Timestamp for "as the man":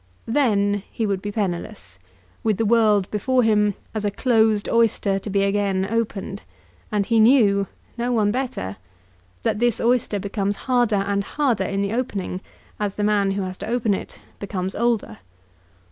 12.79-13.29